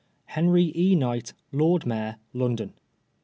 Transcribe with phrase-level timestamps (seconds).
[0.31, 0.95] "Henrt E.
[0.95, 2.73] Knight, "Lord Mayor, London.